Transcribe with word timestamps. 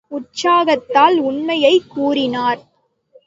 உற்சாகத்தால் 0.11 1.17
உண்மையைக் 1.19 1.89
கூறினார்! 1.89 2.61